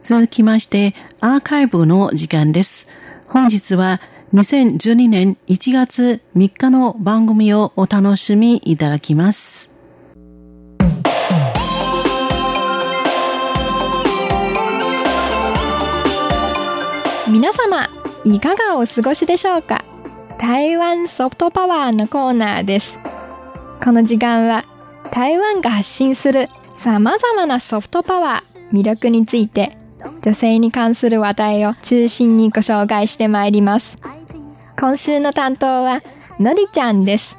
[0.00, 2.88] 続きまして、アーカイブの時間です。
[3.28, 4.00] 本日は
[4.32, 9.70] 2012年1月3日の番組をお楽しみいただきます。
[17.28, 17.88] 皆様、
[18.24, 19.84] いかがお過ごしでしょうか？
[20.38, 22.98] 台湾ソフトパワーのコーナーです。
[23.84, 24.64] この時間は
[25.12, 29.76] 台湾が発信する様々なソフトパワー、魅力について
[30.24, 33.96] 女性に関する話題を中心にご紹介してまいります。
[34.78, 36.02] 今週の担当は
[36.38, 37.36] のりちゃんです。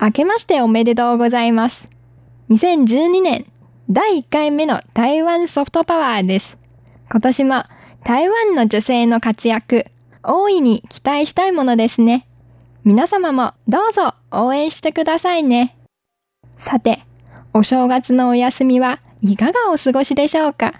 [0.00, 1.88] 明けましておめでとうございます。
[2.50, 3.46] 2012年
[3.88, 6.58] 第1回目の台湾ソフトパワーです。
[7.10, 7.64] 今年も
[8.04, 9.86] 台湾の女性の活躍、
[10.22, 12.26] 大いに期待したいものですね。
[12.84, 15.76] 皆様もどうぞ応援してくださいね。
[16.58, 17.04] さて、
[17.54, 20.74] お正月のお休みはいかがお過ごしでしょうか？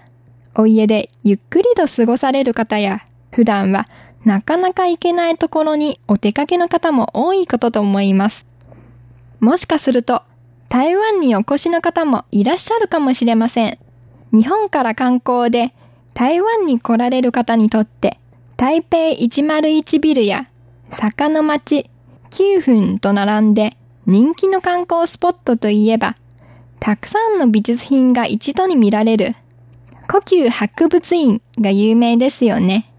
[0.55, 3.87] お家でゆっくりと過ごされる方や、普段は
[4.25, 8.45] なかなか行けないところにお出かけの方も多いことと思います。
[9.39, 10.21] もしかすると、
[10.69, 13.77] 台湾にお越しの方もいらっしゃるかもしれません。
[14.31, 15.73] 日本から観光で
[16.13, 18.19] 台湾に来られる方にとって、
[18.57, 20.47] 台北101ビルや
[20.89, 21.89] 坂の町
[22.29, 23.75] 9分と並んで
[24.05, 26.15] 人気の観光スポットといえば、
[26.79, 29.35] たくさんの美術品が一度に見られる
[30.07, 32.91] 故宮博物院が有名ですよね。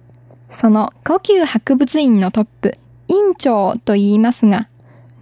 [0.51, 4.69] その故宮博物院のトップ、院長と言いますが、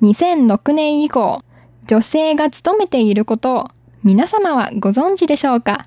[0.02, 1.42] 2006年以降、
[1.86, 3.70] 女性が務めていることを
[4.04, 5.86] 皆様はご存知でしょうか？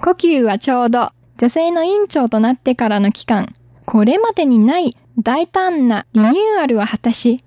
[0.00, 7.42] 故宮はちょうど女性の院長となってからの期間、これまでにない大胆なリニューアルを果たし、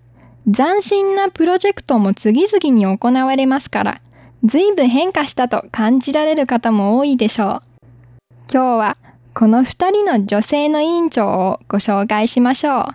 [0.45, 4.01] 斬新なプロジェクトも次々に行われますから、
[4.47, 7.61] 随分変化したと感じられる方も多いでしょう。
[8.51, 8.97] 今日は
[9.33, 12.89] この二人の女性の委員長をご紹介しましょ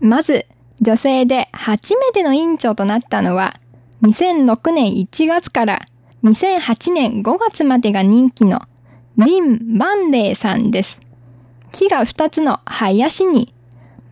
[0.00, 0.06] う。
[0.06, 0.46] まず、
[0.80, 3.58] 女性で初めての委員長となったのは、
[4.02, 5.84] 2006年1月から
[6.22, 8.62] 2008年5月までが任期の
[9.16, 11.00] リン・バンレイさんです。
[11.72, 13.52] 木が二つの林に、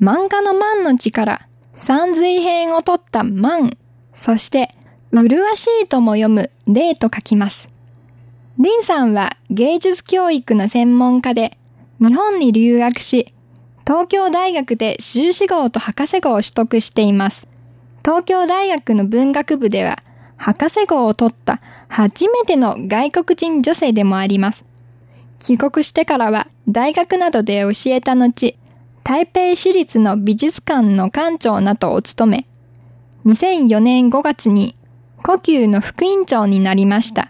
[0.00, 3.76] 漫画の万の地から山水編を取った万、
[4.14, 4.70] そして
[5.12, 7.68] 麗しいとも読む例と書きます。
[8.58, 11.58] リンさんは芸術教育の専門家で、
[11.98, 13.34] 日本に留学し、
[13.86, 17.48] 東京大学で修士号と博士号を取得しています。
[18.04, 20.02] 東京大学の文学部では、
[20.36, 24.64] 博士号を取った初めての外国人女性でもあります。
[25.38, 28.56] 帰国してからは大学などで教えた後、
[29.02, 32.46] 台北市立の美術館の館長などを務め、
[33.26, 34.76] 2004年5月に
[35.22, 37.28] 故宮の副院長になりました。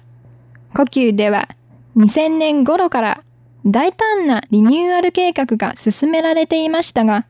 [0.74, 1.48] 故宮では
[1.96, 3.22] 2000年頃から
[3.66, 7.26] 大胆なリニューアル計画が進められていましたが、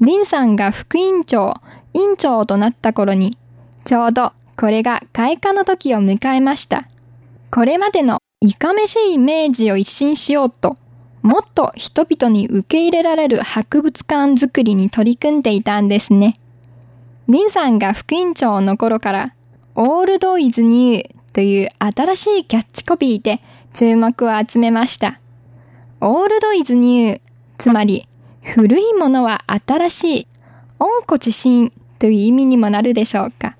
[0.00, 1.54] 林さんが副院長、
[1.94, 3.36] 院長となった頃に、
[3.84, 6.86] ちょうどこれが開花の時を迎えました。
[7.50, 10.76] これまでのいかめしいイメージを一新しようと、
[11.22, 16.38] もっと人々に受け入れられる博物館づくりに取り組んでいたんですね。
[17.26, 19.34] 林さんが副院長の頃から
[19.76, 23.40] オールドイズニューという新しいキャッチコピーで
[23.72, 25.18] 注目を集めました。
[26.00, 27.20] オールドイズニュー、
[27.58, 28.06] つまり
[28.42, 30.26] 古いものは新しい、
[30.78, 33.56] 温故知新という意味にもなるでしょうか。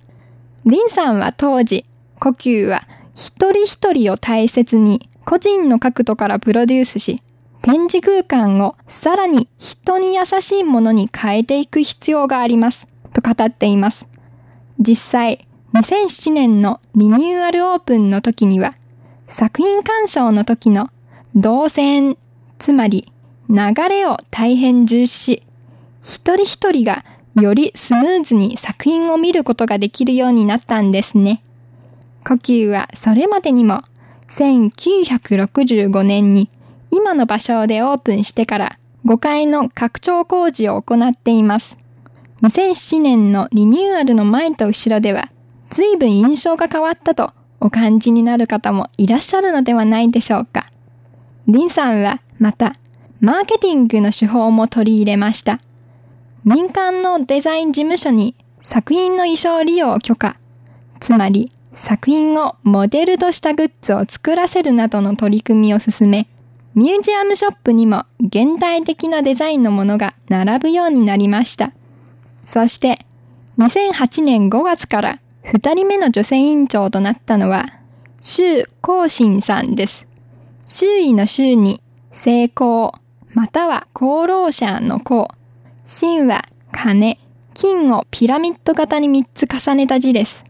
[0.64, 1.84] リンさんは当時、
[2.20, 2.86] 呼吸は
[3.16, 7.16] 一人一人を大切に個人の角度からプロデュースし、
[7.62, 14.06] 展示空間をさらに人に優しいものに変えていく必要があります、と語っています。
[14.78, 18.76] 実際、2007年のリニューアルオープンの時には、
[19.26, 20.88] 作品鑑賞の時の
[21.34, 22.16] 動線、
[22.58, 23.12] つまり
[23.48, 25.42] 流れを大変重視し、
[26.04, 27.04] 一人一人が
[27.34, 31.42] よりスムーズに作品を見ることができるようになったんですね。
[32.24, 33.82] 呼吸はそれまでにも
[34.28, 36.50] 1965年に
[36.92, 41.76] 今の場所でオープンしてから5階の拡張工事を行っています。
[42.42, 45.30] 2007年のリニューアルの前と後ろでは
[45.74, 50.66] 随分印象が変わったとお感じになる方もいらっしゃるのではないでしょうか。
[51.48, 52.76] リンさんはまた、
[53.20, 55.58] マーケティングの手法も取り入れました。
[56.44, 60.36] 民間のデザイン事務所に作品の衣装利用を許可、
[61.00, 66.28] つまり作品をモデルとしたグッズを作らせるなどの取り組みを進め、
[66.76, 71.72] ミュージアムショップにも現代的なデザインのものが並ぶようになりました。
[72.44, 73.04] そして、
[73.58, 77.66] 2008年5月から二人目の女性委員長となったのは、
[78.22, 80.08] 周光信さんです。
[80.64, 81.82] 周囲の周に
[82.12, 82.94] 成功、
[83.34, 85.28] または功労者の功。
[85.84, 87.18] 真は金、
[87.52, 90.44] 金をピラミッド型に3つ重ねた字です。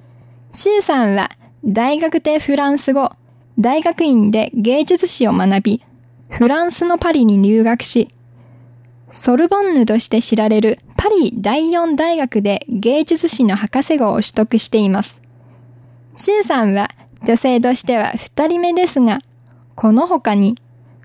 [0.52, 1.32] 周さんは
[1.64, 3.10] 大学でフランス語、
[3.58, 5.82] 大学院で芸術史を学び、
[6.28, 8.10] フランスのパリに留学し、
[9.10, 15.20] ソルボンヌとして知られるパリ第四大学で芸術史の博士号を取得しています。
[16.16, 16.88] シュウさんは
[17.26, 19.18] 女性としては二人目ですが、
[19.74, 20.56] この他に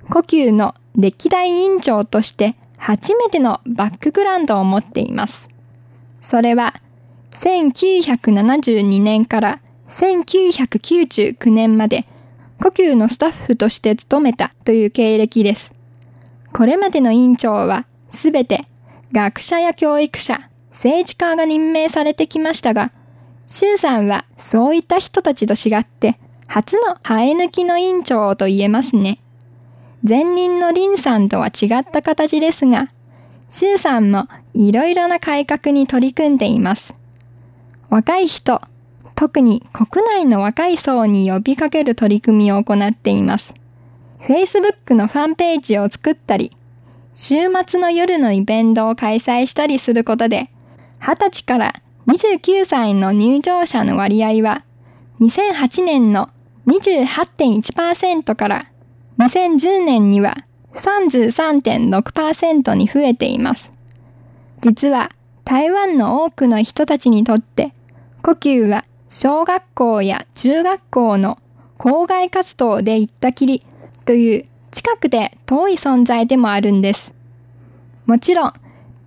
[0.10, 5.50] 呼吸の歴代委員長として初めてのバックグラウンドを持っています。
[6.22, 6.76] それは
[7.32, 9.60] 1972年から
[9.90, 12.08] 1999年まで
[12.64, 15.74] 呼吸のスタッフとして務めたという経歴です。
[16.54, 18.70] これまでの委員長はすべて
[19.12, 22.92] 学者や教育者、政治家が任命されてきましたが、
[23.48, 29.20] 周さんはそういった人たちと違って、初の生え抜きの委員長と言えますね。
[30.08, 32.90] 前任の林さんとは違った形ですが、
[33.50, 36.94] 周さんもいろいろな改革に取り組んでいます。
[37.90, 38.62] 若い人、
[39.16, 43.56] 特に国内の若い層に呼びかける取り組みを行っています。
[44.22, 46.52] Facebook のファンページを作ったり、
[47.22, 47.36] 週
[47.68, 50.50] 末の夜のイベントを開催したりすることで、
[51.02, 54.64] 20歳から29歳の入場者の割合は、
[55.20, 56.30] 2008年の
[56.68, 58.72] 28.1%から
[59.18, 60.38] 2010年には
[60.76, 63.74] 33.6%に増えています。
[64.62, 65.12] 実は
[65.44, 67.74] 台湾の多くの人たちにとって
[68.22, 71.38] 呼吸は小学校や中学校の
[71.78, 73.66] 校外活動で行ったきり
[74.06, 77.14] という近くで遠い存在でもあるんです。
[78.06, 78.54] もちろん、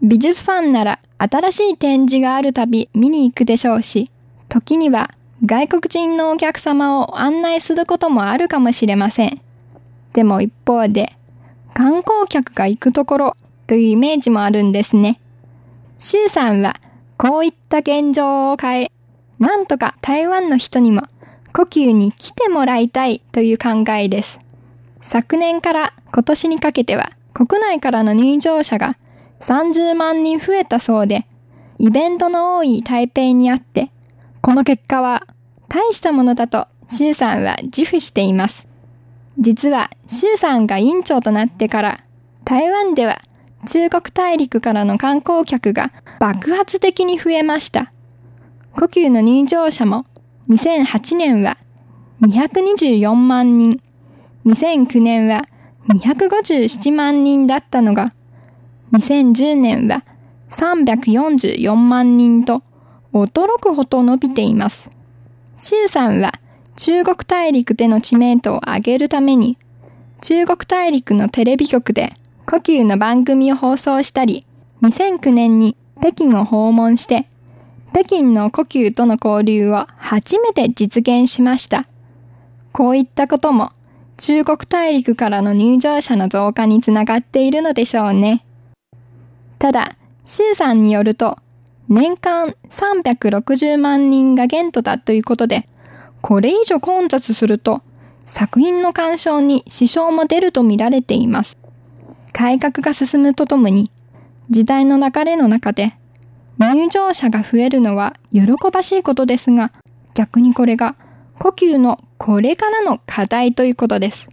[0.03, 4.11] 美術ファンなら新しい展示があるたび見に行くでしょうし、
[4.49, 5.11] 時には
[5.45, 9.41] 外国人のお客様を案内することもあるかもしれません。
[10.13, 11.17] でも一方で、
[11.75, 13.37] 観光客が行くところ
[13.67, 15.19] というイメージもあるんですね。
[15.99, 16.77] 周さんは
[17.17, 18.93] こういった現状を変え、
[19.39, 21.03] なんとか台湾の人にも
[21.53, 24.41] 呼吸に来てもらいたいという考えです。
[25.03, 28.97] 昨年から今年にかけては国内からの入場者が
[29.41, 31.27] 30万人増えたそうで、
[31.79, 33.91] イベントの多い台北にあって、
[34.41, 35.27] この結果は
[35.69, 38.69] 大したものだと周さんは自負しています。
[39.39, 42.05] 実は周さんが委員長となってから、
[42.45, 43.21] 台湾では
[43.67, 47.93] 中国大陸からの観光客が爆発的に増えました。
[48.75, 50.07] 呼吸の入場者も
[50.49, 51.59] 2008年は
[52.21, 53.81] 224万人、
[54.47, 55.47] 2009年は
[55.89, 58.13] 257万人だったのが、
[58.93, 60.05] 2010年は
[60.51, 62.63] 344万人と
[63.13, 64.91] 驚くほど伸びています。
[65.57, 66.33] 周さんは
[66.77, 69.57] 中国大陸での知名度を上げるために、
[70.21, 72.15] 中国大陸のテレビ局で
[72.47, 74.47] 呼吸の番組を放送したり、
[74.83, 77.29] 2009年に北京を訪問して、
[77.93, 81.87] 北京の呼吸との交流を初めて実現しました。
[82.73, 83.71] こういったことも
[84.19, 88.45] 中国大陸からの入場者の増加につながっているのでしょうね。
[89.59, 91.39] ただ、周さんによると、
[91.89, 95.69] 年間360万人が限度だということで、
[96.21, 97.83] これ以上混雑すると、
[98.25, 101.59] 作品の鑑賞に支障も出ると見られています。
[102.33, 103.91] 改革が進むとともに、
[104.49, 105.95] 時代の流れの中で、
[106.59, 109.73] 入場者が増えるのは喜ばしいことですが、
[110.15, 110.95] 逆にこれが
[111.39, 114.31] 呼吸のこれからの課題ということです。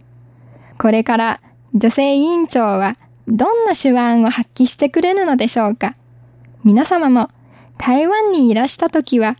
[0.78, 1.40] これから
[1.74, 5.96] 女性委員長はどんな手腕を発揮してくれるのでしょうか
[6.62, 7.30] 皆様も
[7.78, 9.34] 台湾にいらした時は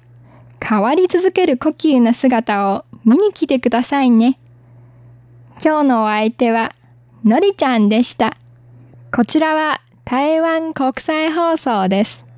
[0.60, 4.40] 変わり続ける呼吸の姿を見に来てくださいね。
[5.64, 6.74] 今日のお相手は
[7.24, 8.36] のりちゃんでした。
[9.14, 12.29] こちらは台湾国際放送です。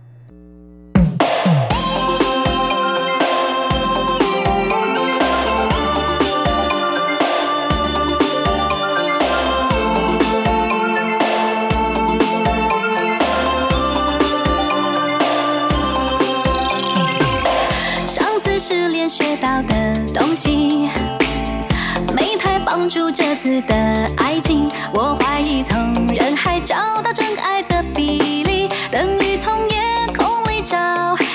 [22.93, 23.75] 数这次的
[24.19, 29.81] 爱情，我怀疑从人海找到真爱的比例，等于从夜
[30.15, 30.77] 空里找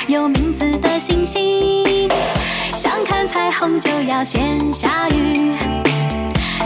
[0.07, 2.07] 有名字的星星。
[2.75, 5.55] 想看彩虹就要先下雨，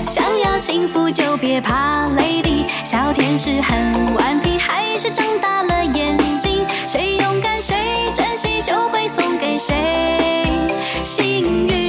[0.05, 2.65] 想要幸福就别怕泪滴。
[2.83, 6.65] 小天使很顽皮，还是睁大了眼睛？
[6.86, 7.77] 谁勇敢谁
[8.13, 10.40] 珍惜，就会送给谁。